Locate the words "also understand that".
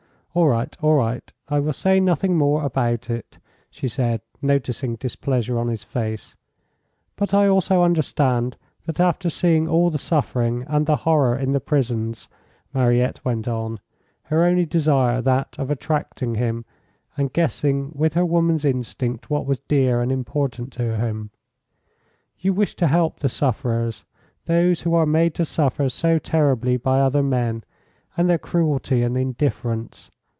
7.49-9.01